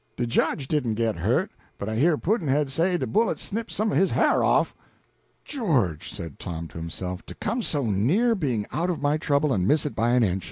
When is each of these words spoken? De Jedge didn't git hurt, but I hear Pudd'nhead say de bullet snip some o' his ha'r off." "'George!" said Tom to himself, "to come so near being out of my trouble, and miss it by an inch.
De 0.17 0.25
Jedge 0.25 0.67
didn't 0.67 0.95
git 0.95 1.15
hurt, 1.15 1.51
but 1.77 1.87
I 1.87 1.95
hear 1.95 2.17
Pudd'nhead 2.17 2.71
say 2.71 2.97
de 2.97 3.05
bullet 3.05 3.37
snip 3.37 3.69
some 3.69 3.91
o' 3.91 3.95
his 3.95 4.09
ha'r 4.09 4.43
off." 4.43 4.73
"'George!" 5.45 6.11
said 6.11 6.39
Tom 6.39 6.67
to 6.69 6.79
himself, 6.79 7.23
"to 7.27 7.35
come 7.35 7.61
so 7.61 7.83
near 7.83 8.33
being 8.33 8.65
out 8.71 8.89
of 8.89 8.99
my 8.99 9.17
trouble, 9.19 9.53
and 9.53 9.67
miss 9.67 9.85
it 9.85 9.93
by 9.93 10.09
an 10.13 10.23
inch. 10.23 10.39